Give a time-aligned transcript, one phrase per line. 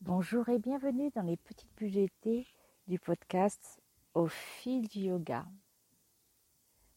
[0.00, 2.08] Bonjour et bienvenue dans les petites bulles
[2.86, 3.80] du podcast
[4.14, 5.44] Au fil du yoga.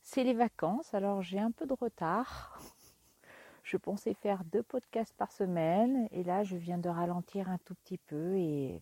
[0.04, 2.62] C'est les vacances, alors j'ai un peu de retard.
[3.64, 7.74] Je pensais faire deux podcasts par semaine et là je viens de ralentir un tout
[7.74, 8.80] petit peu et,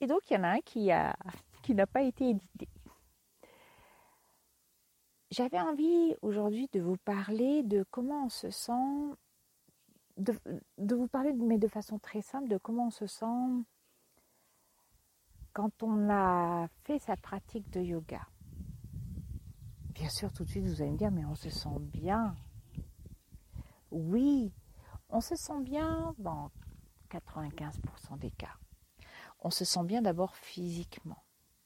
[0.00, 1.16] et donc il y en a un qui, a,
[1.62, 2.68] qui n'a pas été édité.
[5.32, 9.16] J'avais envie aujourd'hui de vous parler de comment on se sent
[10.20, 13.64] de, vous parler, mais de façon très simple, de comment on se sent
[15.52, 18.26] quand on a fait sa pratique de yoga.
[19.94, 22.34] Bien sûr, tout de suite, vous allez me dire, mais on se sent bien.
[23.90, 24.52] Oui,
[25.08, 26.50] on se sent bien dans
[27.10, 28.54] 95% des cas.
[29.40, 31.24] On se sent bien d'abord physiquement,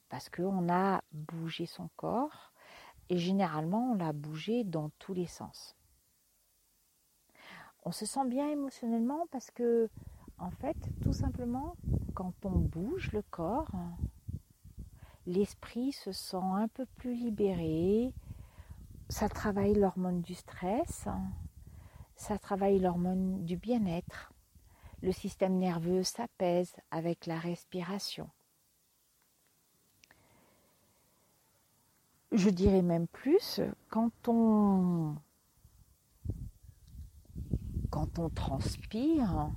[0.08, 2.52] parce qu'on a bougé son corps,
[3.10, 5.76] et généralement, on l'a bougé dans tous les sens
[7.84, 9.88] on se sent bien émotionnellement parce que,
[10.38, 11.76] en fait, tout simplement,
[12.14, 13.70] quand on bouge le corps,
[15.26, 18.12] l'esprit se sent un peu plus libéré,
[19.08, 21.08] ça travaille l'hormone du stress,
[22.16, 24.32] ça travaille l'hormone du bien-être,
[25.02, 28.30] le système nerveux s'apaise avec la respiration.
[32.32, 33.60] Je dirais même plus,
[33.90, 35.14] quand on
[37.94, 39.52] quand on transpire,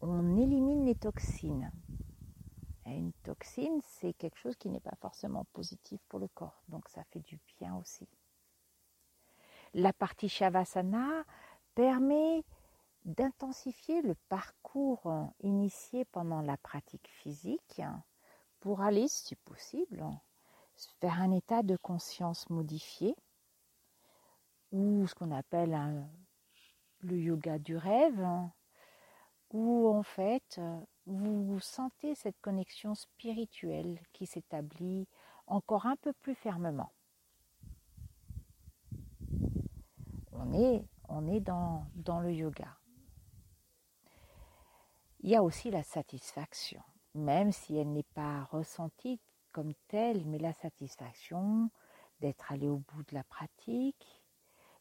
[0.00, 1.70] on élimine les toxines.
[2.84, 6.88] Et une toxine, c'est quelque chose qui n'est pas forcément positif pour le corps, donc
[6.88, 8.08] ça fait du bien aussi.
[9.72, 11.22] La partie Shavasana
[11.76, 12.42] permet
[13.04, 17.80] d'intensifier le parcours initié pendant la pratique physique
[18.58, 20.04] pour aller, si possible,
[21.00, 23.14] vers un état de conscience modifié
[24.72, 26.08] ou ce qu'on appelle un
[27.02, 28.26] le yoga du rêve,
[29.50, 30.60] où en fait
[31.06, 35.06] vous sentez cette connexion spirituelle qui s'établit
[35.46, 36.92] encore un peu plus fermement.
[40.32, 42.76] On est, on est dans, dans le yoga.
[45.20, 46.82] Il y a aussi la satisfaction,
[47.14, 49.20] même si elle n'est pas ressentie
[49.52, 51.70] comme telle, mais la satisfaction
[52.20, 54.22] d'être allé au bout de la pratique,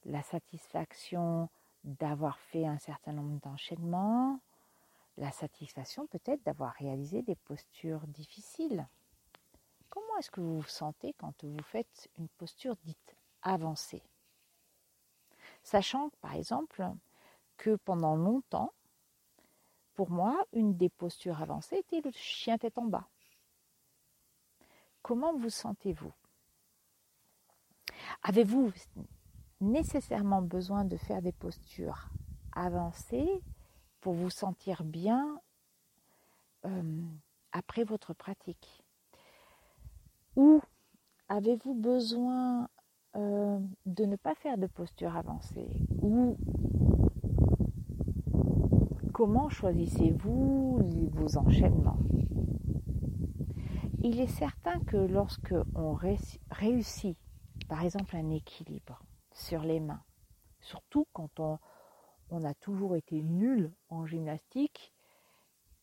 [0.06, 1.50] la satisfaction
[1.84, 4.40] d'avoir fait un certain nombre d'enchaînements,
[5.18, 8.88] la satisfaction peut-être d'avoir réalisé des postures difficiles.
[9.90, 14.03] Comment est-ce que vous vous sentez quand vous faites une posture dite avancée?
[15.64, 16.88] Sachant par exemple
[17.58, 18.74] que pendant longtemps,
[19.94, 23.08] pour moi, une des postures avancées était le chien tête en bas.
[25.02, 26.13] Comment vous sentez-vous?
[28.24, 28.72] Avez-vous
[29.61, 32.09] nécessairement besoin de faire des postures
[32.53, 33.41] avancées
[34.01, 35.39] pour vous sentir bien
[36.66, 37.01] euh,
[37.51, 38.83] après votre pratique.
[40.35, 40.61] Ou
[41.29, 42.67] avez-vous besoin
[43.16, 45.69] euh, de ne pas faire de posture avancée
[46.01, 46.38] Ou
[49.13, 52.00] comment choisissez-vous vos enchaînements?
[54.03, 55.94] Il est certain que lorsque on
[56.50, 57.17] réussit,
[57.67, 59.00] par exemple, un équilibre,
[59.34, 60.03] sur les mains.
[60.62, 61.59] Surtout quand on,
[62.44, 64.94] a toujours été nul en gymnastique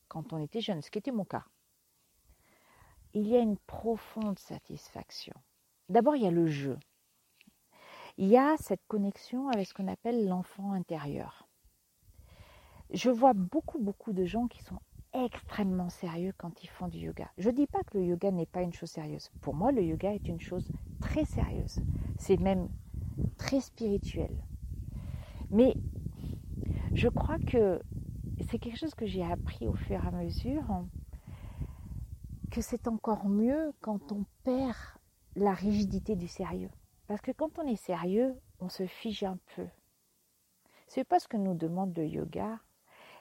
[0.09, 1.45] quand on était jeune, ce qui était mon cas.
[3.13, 5.35] Il y a une profonde satisfaction.
[5.89, 6.79] D'abord, il y a le jeu.
[8.17, 11.49] Il y a cette connexion avec ce qu'on appelle l'enfant intérieur.
[12.91, 14.81] Je vois beaucoup, beaucoup de gens qui sont
[15.13, 17.31] extrêmement sérieux quand ils font du yoga.
[17.39, 19.31] Je ne dis pas que le yoga n'est pas une chose sérieuse.
[19.41, 20.71] Pour moi, le yoga est une chose
[21.01, 21.81] très sérieuse.
[22.19, 22.69] C'est même
[23.37, 24.31] très spirituel.
[25.51, 25.75] Mais
[26.93, 27.81] je crois que
[28.49, 30.85] c'est quelque chose que j'ai appris au fur et à mesure,
[32.51, 34.77] que c'est encore mieux quand on perd
[35.37, 36.71] la rigidité du sérieux.
[37.07, 39.67] Parce que quand on est sérieux, on se fige un peu.
[40.87, 42.59] C'est pas ce que nous demande le yoga.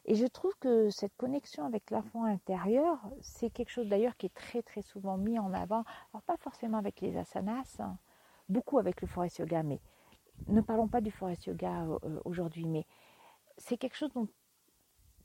[0.05, 4.33] Et je trouve que cette connexion avec l'enfant intérieur, c'est quelque chose d'ailleurs qui est
[4.33, 5.83] très très souvent mis en avant.
[6.13, 7.97] Alors pas forcément avec les asanas, hein,
[8.49, 9.79] beaucoup avec le forest yoga, mais
[10.47, 12.85] ne parlons pas du forest yoga euh, aujourd'hui, mais
[13.57, 14.11] c'est quelque chose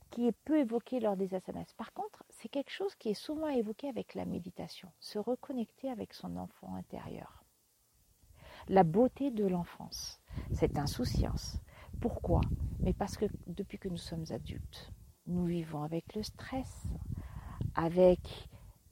[0.09, 1.73] qui est peu évoqué lors des asanas.
[1.77, 6.13] Par contre, c'est quelque chose qui est souvent évoqué avec la méditation, se reconnecter avec
[6.13, 7.43] son enfant intérieur.
[8.67, 10.21] La beauté de l'enfance,
[10.51, 11.57] cette insouciance.
[11.99, 12.41] Pourquoi?
[12.79, 14.91] Mais parce que depuis que nous sommes adultes,
[15.25, 16.83] nous vivons avec le stress,
[17.75, 18.49] avec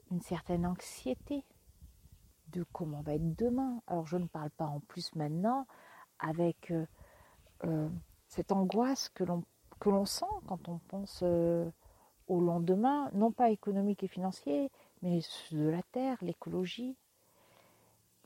[0.10, 1.46] une certaine anxiété,
[2.52, 3.82] de comment va être demain.
[3.88, 5.66] Alors je ne parle pas en plus maintenant
[6.20, 6.86] avec euh,
[7.66, 7.90] euh,
[8.28, 11.70] cette angoisse que l'on, sent quand on pense euh,
[12.28, 14.72] au lendemain, non pas économique et financier,
[15.02, 15.22] mais
[15.52, 16.96] de la terre, l'écologie.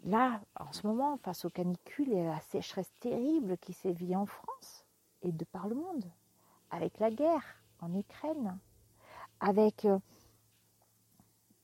[0.04, 4.25] Là, en ce moment, face aux canicules et à la sécheresse terrible qui sévit en
[4.25, 4.86] France
[5.21, 6.06] et de par le monde,
[6.69, 8.60] avec la guerre en Ukraine,
[9.39, 9.88] avec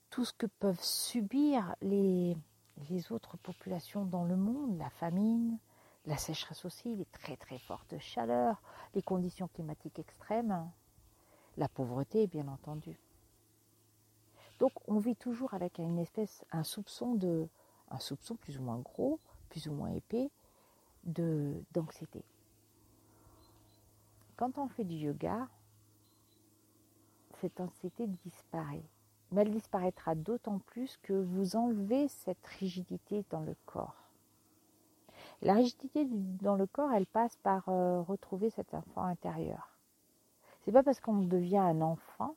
[0.10, 2.36] tout ce que peuvent subir les,
[3.10, 5.58] autres populations dans le monde, la famine,
[6.06, 8.62] la sécheresse aussi, les très très fortes chaleurs,
[8.94, 10.70] les conditions climatiques extrêmes,
[11.58, 13.00] la pauvreté bien entendu.
[14.60, 17.48] Donc on vit toujours avec une espèce, un soupçon de,
[17.90, 19.20] un soupçon plus ou moins gros,
[19.50, 20.30] plus ou moins épais,
[21.04, 22.24] d'anxiété.
[24.36, 25.48] Quand on fait du yoga,
[27.40, 28.84] cette anxiété disparaît.
[29.32, 33.96] Mais elle disparaîtra d'autant plus que vous enlevez cette rigidité dans le corps.
[35.42, 39.70] La rigidité dans le corps, elle passe par euh, retrouver cet enfant intérieur.
[40.64, 42.36] C'est pas parce qu'on devient un enfant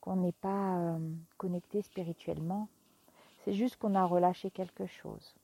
[0.00, 0.98] qu'on n'est pas euh,
[1.36, 2.68] connecté spirituellement.
[3.44, 5.34] C'est juste qu'on a relâché quelque chose.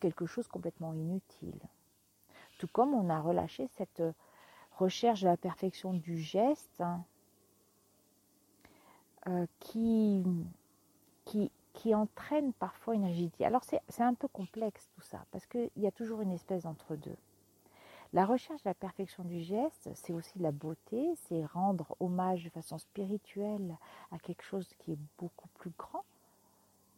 [0.00, 1.60] Quelque chose complètement inutile.
[2.58, 4.02] Tout comme on a relâché cette
[4.72, 7.04] recherche de la perfection du geste hein,
[9.28, 10.24] euh, qui,
[11.24, 13.44] qui, qui entraîne parfois une rigidité.
[13.44, 16.96] Alors c'est un peu complexe tout ça, parce qu'il y a toujours une espèce entre
[16.96, 17.16] deux.
[18.12, 22.50] La recherche de la perfection du geste, c'est aussi la beauté, c'est rendre hommage de
[22.50, 23.76] façon spirituelle
[24.10, 26.02] à quelque chose qui est beaucoup plus grand.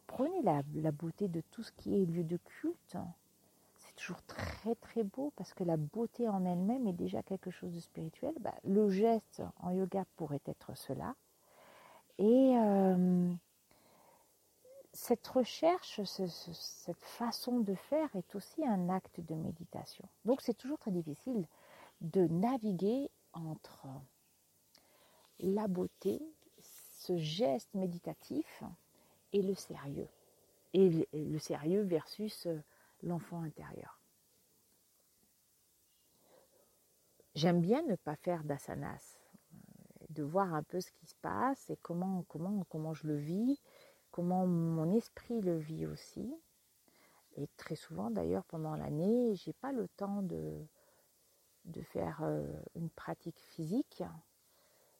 [0.07, 2.97] Prenez la, la beauté de tout ce qui est lieu de culte.
[3.77, 7.73] C'est toujours très très beau parce que la beauté en elle-même est déjà quelque chose
[7.73, 8.33] de spirituel.
[8.39, 11.13] Bah, le geste en yoga pourrait être cela.
[12.19, 13.33] Et euh,
[14.93, 20.07] cette recherche, cette façon de faire est aussi un acte de méditation.
[20.25, 21.47] Donc c'est toujours très difficile
[22.01, 23.87] de naviguer entre
[25.39, 26.21] la beauté,
[26.59, 28.63] ce geste méditatif
[29.31, 30.07] et le sérieux.
[30.73, 32.63] Et le sérieux versus euh,
[33.03, 33.99] l'enfant intérieur.
[37.35, 39.17] J'aime bien ne pas faire d'asanas,
[40.13, 43.59] de voir un peu ce qui se passe et comment, comment, comment je le vis
[44.13, 46.31] comment mon esprit le vit aussi.
[47.35, 50.63] Et très souvent, d'ailleurs, pendant l'année, j'ai pas le temps de,
[51.65, 52.45] de faire euh,
[52.75, 54.03] une pratique physique.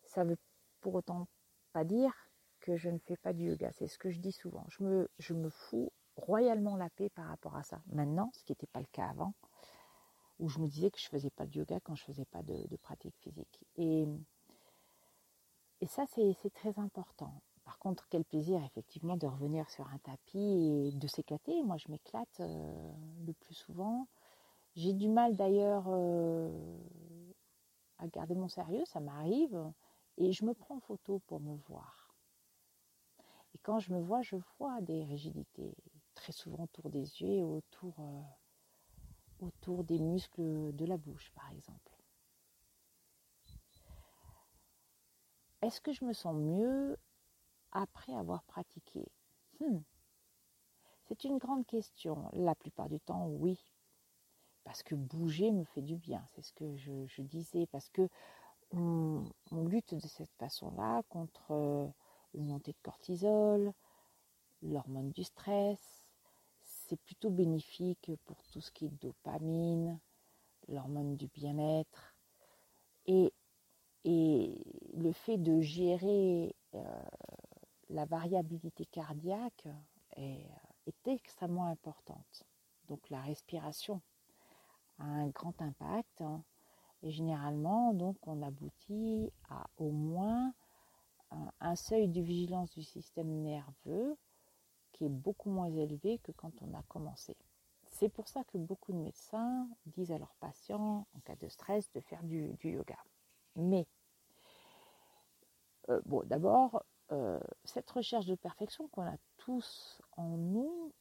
[0.04, 0.38] Ça veut
[0.82, 1.28] pour autant
[1.74, 2.12] pas dire
[2.60, 3.72] que je ne fais pas du yoga.
[3.74, 4.66] C'est ce que je dis souvent.
[4.70, 7.84] Je me, je me fous royalement la paix par rapport à ça.
[7.92, 9.36] Maintenant, ce qui n'était pas le cas avant,
[10.40, 12.68] où je me disais que je faisais pas de yoga quand je faisais pas de,
[12.68, 13.64] de pratique physique.
[13.76, 14.08] Et,
[15.84, 17.42] et ça, c'est très important.
[17.66, 21.62] Par contre, quel plaisir effectivement de revenir sur un tapis et de s'éclater.
[21.62, 22.94] Moi, je m'éclate euh,
[23.28, 24.08] le plus souvent.
[24.78, 26.50] J'ai du mal d'ailleurs euh,
[27.98, 29.62] à garder mon sérieux, ça m'arrive.
[30.16, 32.16] Et je me prends en photo pour me voir.
[33.54, 35.76] Et quand je me vois, je vois des rigidités,
[36.14, 38.22] très souvent autour des yeux et autour, euh,
[39.42, 41.93] autour des muscles de la bouche, par exemple.
[45.64, 46.98] Est-ce que je me sens mieux
[47.72, 49.08] après avoir pratiqué?
[49.62, 49.80] Hmm.
[51.06, 52.30] C'est une grande question.
[52.34, 53.58] La plupart du temps, oui.
[54.66, 56.22] Parce que bouger me fait du bien.
[56.36, 57.66] C'est ce que je, disais.
[57.68, 58.10] Parce que
[58.72, 61.88] on, lutte de cette façon-là contre euh,
[62.34, 63.72] une montée de cortisol,
[64.64, 66.06] l'hormone du stress.
[66.62, 69.98] C'est plutôt bénéfique pour tout ce qui est dopamine,
[70.68, 72.18] l'hormone du bien-être.
[73.06, 73.32] Et,
[74.04, 77.04] et le fait de gérer euh,
[77.90, 79.68] la variabilité cardiaque
[80.18, 80.50] est,
[81.06, 82.44] extrêmement importante.
[82.88, 84.02] Donc la respiration
[85.00, 86.44] a un grand impact hein.
[87.02, 90.54] et généralement donc on aboutit à au moins
[91.60, 94.18] un, seuil de vigilance du système nerveux
[94.92, 97.36] qui est beaucoup moins élevé que quand on a commencé.
[97.90, 101.92] C'est pour ça que beaucoup de médecins disent à leurs patients en cas de stress
[101.94, 102.98] de faire du, yoga.
[103.56, 103.86] Mais
[105.90, 110.94] euh, bon, d'abord, euh, cette recherche de perfection qu'on a tous en nous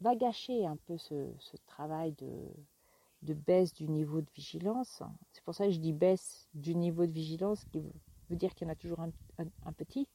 [0.00, 1.32] va gâcher un peu ce,
[1.66, 5.02] travail de, baisse du niveau de vigilance.
[5.32, 7.80] C'est pour ça que je dis baisse du niveau de vigilance, qui
[8.28, 10.08] veut dire qu'il y en a toujours un, petit.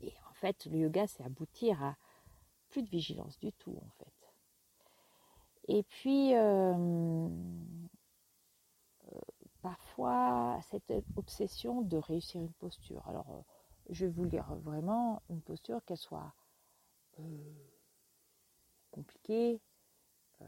[0.00, 1.96] Et en fait, le yoga, c'est aboutir à
[2.70, 4.12] plus de vigilance du tout, en fait.
[5.68, 7.28] Et puis, euh,
[9.66, 13.02] parfois cette obsession de réussir une posture.
[13.08, 13.42] Alors, euh,
[13.90, 16.32] je vais vous lire vraiment une posture qu'elle soit
[17.18, 17.24] euh,
[18.92, 19.60] compliquée,
[20.40, 20.46] euh,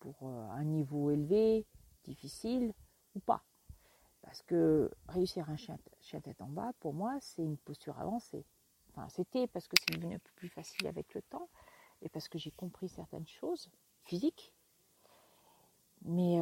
[0.00, 1.64] pour un niveau élevé,
[2.02, 2.72] difficile
[3.14, 3.44] ou pas.
[4.20, 5.78] Parce que réussir un chien,
[6.20, 8.44] tête en bas, pour moi, c'est une posture avancée.
[8.90, 11.48] Enfin, c'était parce que c'est devenu un peu plus facile avec le temps
[12.02, 13.70] et parce que j'ai compris certaines choses
[14.02, 14.52] physiques.
[16.02, 16.38] Mais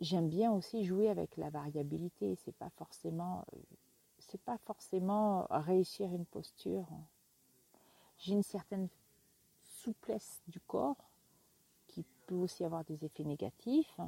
[0.00, 2.36] j'aime bien aussi jouer avec la variabilité.
[2.44, 3.44] C'est pas forcément,
[4.18, 6.86] c'est pas forcément réussir une posture.
[8.18, 8.88] J'ai une certaine
[9.62, 11.10] souplesse du corps
[11.86, 14.00] qui peut aussi avoir des effets négatifs.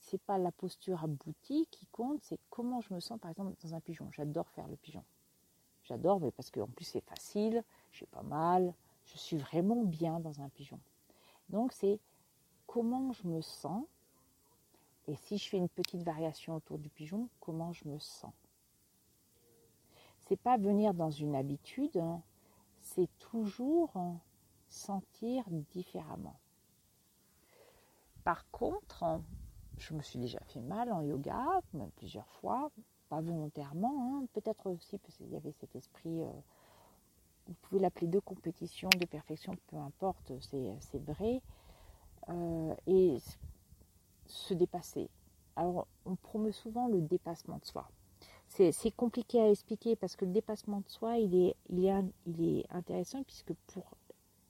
[0.00, 3.74] C'est pas la posture aboutie qui compte, c'est comment je me sens par exemple dans
[3.74, 4.10] un pigeon.
[4.12, 5.04] J'adore faire le pigeon.
[5.84, 8.74] J'adore, parce qu'en plus c'est facile, j'ai pas mal,
[9.06, 10.78] je suis vraiment bien dans un pigeon.
[11.48, 11.98] Donc c'est
[12.66, 13.84] comment je me sens
[15.08, 18.32] et si je fais une petite variation autour du pigeon, comment je me sens?
[20.26, 22.20] C'est pas venir dans une habitude, hein.
[22.80, 23.90] c'est toujours
[24.68, 26.38] sentir différemment.
[28.22, 29.22] Par contre,
[29.78, 31.62] je me suis déjà fait mal en yoga,
[31.96, 32.70] plusieurs fois,
[33.08, 34.26] pas volontairement, hein.
[34.34, 36.30] peut-être aussi parce qu'il y avait cet esprit, euh,
[37.46, 41.40] vous pouvez l'appeler de compétition, de perfection, peu importe, c'est vrai.
[42.28, 42.74] Euh,
[44.28, 45.08] se dépasser.
[45.56, 47.88] Alors, on promeut souvent le dépassement de soi.
[48.48, 51.92] C'est compliqué à expliquer parce que le dépassement de soi, il est, il est,
[52.26, 53.84] il est intéressant puisque pour,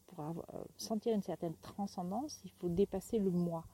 [0.06, 3.64] pour avoir, euh, sentir une certaine transcendance, il faut dépasser le moi.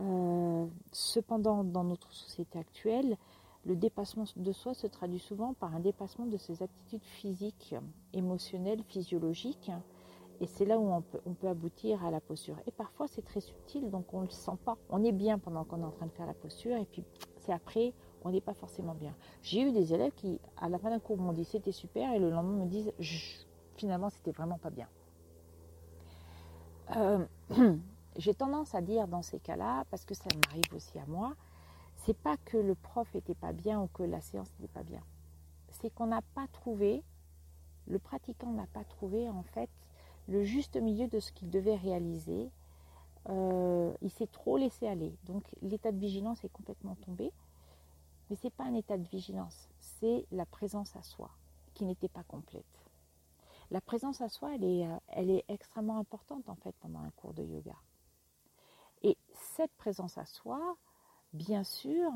[0.00, 3.16] Euh, cependant, dans notre société actuelle,
[3.64, 7.74] le dépassement de soi se traduit souvent par un dépassement de ses attitudes physiques,
[8.12, 9.70] émotionnelles, physiologiques,
[10.40, 12.56] et c'est là où on peut, aboutir à la posture.
[12.66, 14.76] Et parfois, c'est très subtil, donc on ne le sent pas.
[14.90, 17.04] On est bien pendant qu'on est en train de faire la posture, et puis
[17.36, 19.14] c'est après, on n'est pas forcément bien.
[19.42, 22.18] J'ai eu des élèves qui, à la fin d'un cours, m'ont dit c'était super, et
[22.18, 22.92] le lendemain me disent
[23.76, 24.88] finalement, c'était vraiment pas bien.
[26.96, 27.24] Euh,
[28.16, 31.34] J'ai tendance à dire dans ces cas-là, parce que ça m'arrive aussi à moi,
[31.96, 35.02] c'est pas que le prof n'était pas bien ou que la séance n'était pas bien.
[35.70, 37.02] C'est qu'on n'a pas trouvé,
[37.88, 39.70] le pratiquant n'a pas trouvé en fait
[40.28, 42.50] le juste milieu de ce qu'il devait réaliser.
[43.28, 45.14] Euh, il s'est trop laissé aller.
[45.24, 47.32] Donc l'état de vigilance est complètement tombé.
[48.30, 51.30] Mais ce n'est pas un état de vigilance, c'est la présence à soi
[51.74, 52.64] qui n'était pas complète.
[53.70, 57.10] La présence à soi, elle est, euh, elle est extrêmement importante en fait pendant un
[57.10, 57.76] cours de yoga.
[59.02, 60.76] Et cette présence à soi,
[61.32, 62.10] bien sûr,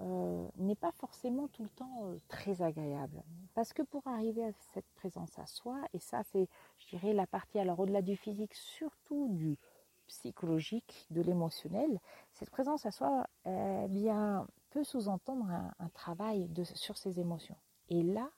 [0.00, 3.22] euh, n'est pas forcément tout le temps euh, très agréable.
[3.54, 7.26] Parce que pour arriver à cette présence à soi, et ça c'est, je dirais, la
[7.26, 9.58] partie, alors au-delà du physique, surtout du
[10.06, 12.00] psychologique, de l'émotionnel,
[12.32, 17.56] cette présence à soi eh bien, peut sous-entendre un, travail sur ses émotions.
[17.90, 18.30] Et là,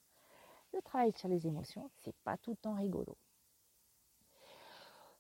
[0.72, 3.16] le travail sur les émotions, c'est pas tout le temps rigolo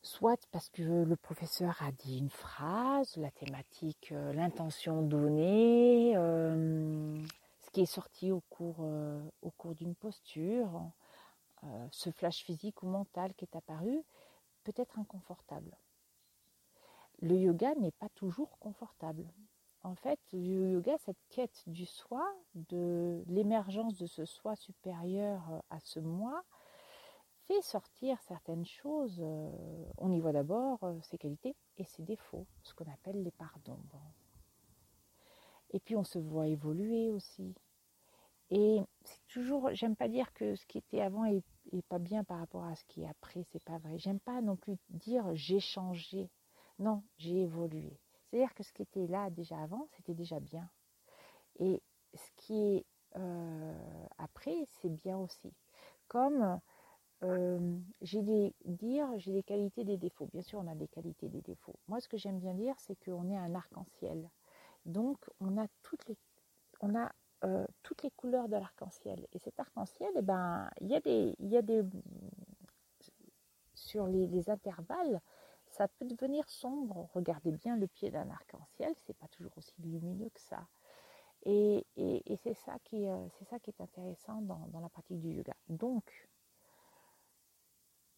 [0.02, 7.22] soit parce que le professeur a dit une phrase, la thématique, euh, l'intention donnée, euh,
[7.60, 10.82] ce qui est sorti au cours, euh, au cours d'une posture,
[11.90, 14.02] ce flash physique ou mental qui est apparu,
[14.64, 15.76] peut être inconfortable.
[17.20, 19.26] Le yoga n'est pas toujours confortable.
[19.82, 25.80] En fait, le yoga, cette quête du soi, de l'émergence de ce soi supérieur à
[25.80, 26.42] ce moi,
[27.62, 29.20] sortir certaines choses.
[29.20, 33.30] Euh, on y voit d'abord euh, ses qualités et ses défauts, ce qu'on appelle les
[33.32, 34.00] parts d'ombre.
[35.70, 37.54] Et puis on se voit évoluer aussi.
[38.50, 41.44] Et c'est toujours, j'aime pas dire que ce qui était avant est,
[41.88, 43.96] pas bien par rapport à ce qui est après, c'est pas vrai.
[43.98, 46.30] J'aime pas non plus dire j'ai changé.
[46.80, 48.00] Non, j'ai évolué.
[48.24, 50.68] C'est-à-dire que ce qui était là déjà avant, c'était déjà bien.
[51.60, 51.80] Et
[52.14, 55.52] ce qui est euh, après, c'est bien aussi.
[56.08, 56.60] Comme
[57.22, 60.28] j'ai des qualités, des défauts.
[60.32, 61.76] Bien sûr, on a des qualités, des défauts.
[61.88, 64.30] Moi, ce que j'aime bien dire, c'est qu'on est un arc-en-ciel.
[64.86, 66.16] Donc, on a toutes les,
[68.16, 69.26] couleurs de l'arc-en-ciel.
[69.32, 71.00] Et cet arc-en-ciel, eh ben, il y a
[71.62, 71.84] des,
[73.74, 75.20] sur les, intervalles,
[75.66, 77.10] ça peut devenir sombre.
[77.12, 80.66] Regardez bien le pied d'un arc-en-ciel, c'est pas toujours aussi lumineux que ça.
[81.44, 83.06] Et, et, c'est ça qui,
[83.38, 85.54] c'est ça qui est intéressant dans, dans la pratique du yoga.
[85.68, 86.28] Donc,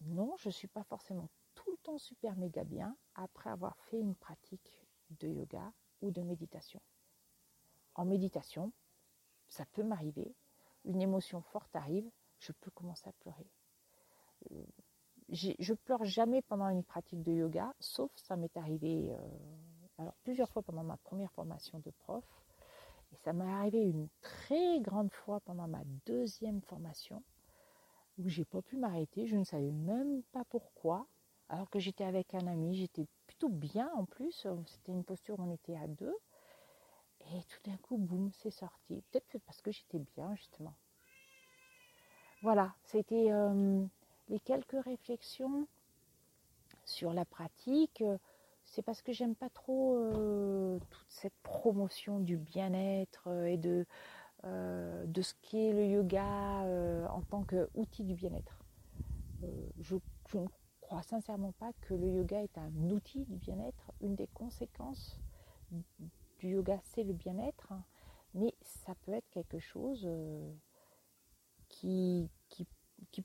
[0.07, 3.99] non, je ne suis pas forcément tout le temps super méga bien après avoir fait
[3.99, 6.81] une pratique de yoga ou de méditation.
[7.95, 8.73] En méditation,
[9.49, 10.35] ça peut m'arriver,
[10.85, 13.51] une émotion forte arrive, je peux commencer à pleurer.
[14.51, 14.65] Euh,
[15.29, 19.19] je pleure jamais pendant une pratique de yoga, sauf ça m'est arrivé euh,
[19.99, 22.25] alors plusieurs fois pendant ma première formation de prof,
[23.13, 27.23] et ça m'est arrivé une très grande fois pendant ma deuxième formation
[28.19, 31.07] où j'ai pas pu m'arrêter, je ne savais même pas pourquoi,
[31.49, 35.43] alors que j'étais avec un ami, j'étais plutôt bien en plus, c'était une posture où
[35.43, 36.17] on était à deux,
[37.21, 39.03] Et tout d'un coup, boum, c'est sorti.
[39.11, 40.75] Peut-être parce que j'étais bien, justement.
[42.43, 43.85] Voilà, c'était euh,
[44.29, 45.69] les quelques réflexions
[46.85, 48.03] sur la pratique.
[48.65, 53.87] C'est parce que j'aime pas trop euh, toute cette promotion du bien-être et de,
[54.45, 56.25] euh, de ce qu'est le yoga
[57.11, 58.59] en tant qu'outil du bien-être.
[59.81, 59.97] je,
[60.29, 60.47] je ne
[60.81, 63.93] crois sincèrement pas que le yoga est un outil du bien-être.
[64.01, 65.19] Une des conséquences
[66.39, 67.73] du yoga, c'est le bien-être,
[68.35, 70.07] mais ça peut être quelque chose
[71.73, 72.29] qui,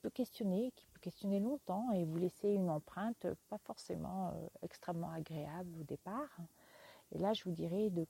[0.01, 5.11] peut questionner, qui peut questionner longtemps et vous laisser une empreinte pas forcément euh, extrêmement
[5.11, 6.37] agréable au départ.
[7.11, 8.05] Et là, je vous dirais de,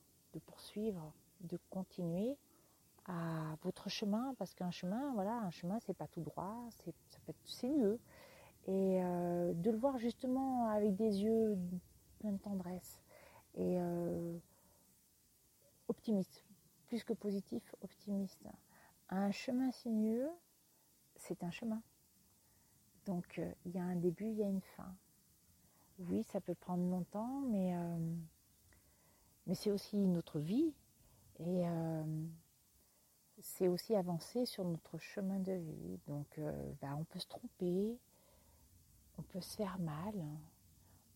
[0.45, 1.11] poursuivre,
[1.41, 2.37] de continuer
[3.07, 7.19] à votre chemin, parce qu'un chemin, voilà, un chemin, c'est pas tout droit, c'est, ça
[7.25, 7.99] peut être sinueux.
[8.67, 11.57] Et euh, de le voir justement avec des yeux
[12.19, 12.99] pleins de tendresse
[13.55, 14.37] et euh,
[15.87, 16.43] optimiste,
[16.87, 18.45] plus que positif, optimiste.
[19.09, 20.29] Un chemin sinueux,
[21.15, 21.81] c'est un chemin.
[23.05, 24.93] Donc euh, il y a un début, il y a une fin.
[25.99, 27.73] Oui, ça peut prendre longtemps, mais,
[29.47, 30.71] mais c'est aussi notre vie
[31.39, 31.65] et
[33.39, 35.99] c'est aussi avancer sur notre chemin de vie.
[36.07, 36.39] Donc
[36.81, 37.97] bah, on peut se tromper,
[39.17, 40.13] on peut se faire mal,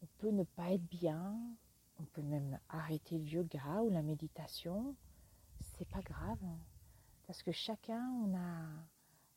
[0.01, 1.35] on peut ne pas être bien,
[1.99, 4.95] on peut même arrêter le yoga ou la méditation.
[5.77, 6.43] C'est pas grave
[7.27, 8.65] parce que chacun on a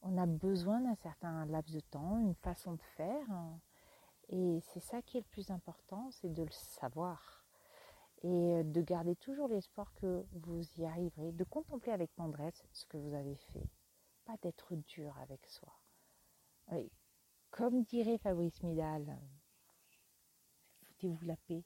[0.02, 3.26] on a besoin d'un certain laps de temps, une façon de faire.
[4.28, 7.43] Et c'est ça qui est le plus important, c'est de le savoir.
[8.22, 12.96] Et de garder toujours l'espoir que vous y arriverez, de contempler avec tendresse ce que
[12.96, 13.68] vous avez fait.
[14.24, 15.72] Pas d'être dur avec soi.
[17.50, 19.18] comme dirait Fabrice Midal,
[20.82, 21.64] foutez-vous la paix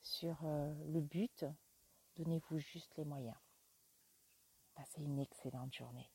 [0.00, 1.44] sur euh, le but,
[2.16, 3.36] donnez-vous juste les moyens.
[4.74, 6.10] Passez une excellente journée.